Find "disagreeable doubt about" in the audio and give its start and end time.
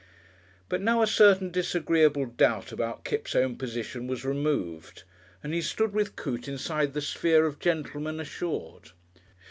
1.51-3.03